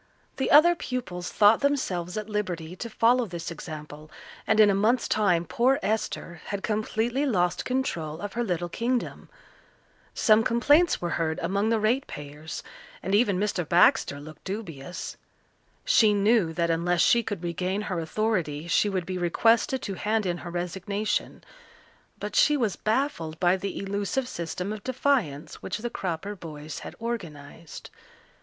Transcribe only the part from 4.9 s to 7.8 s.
time poor Esther had completely lost